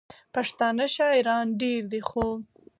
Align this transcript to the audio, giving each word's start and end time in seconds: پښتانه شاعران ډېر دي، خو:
پښتانه 0.33 0.85
شاعران 0.95 1.45
ډېر 1.61 1.81
دي، 1.91 2.01
خو: 2.09 2.25